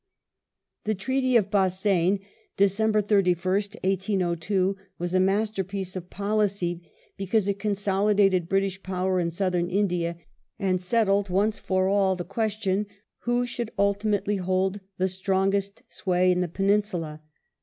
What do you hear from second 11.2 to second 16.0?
once for all, the question who should ultimately hold the strongest